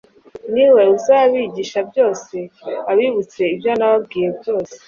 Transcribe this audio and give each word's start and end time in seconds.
Ni 0.53 0.65
we 0.73 0.81
uzabigisha 0.95 1.79
byose, 1.89 2.35
abibutse 2.91 3.41
ibyo 3.53 3.71
nababwiye 3.77 4.29
byose.”. 4.39 4.75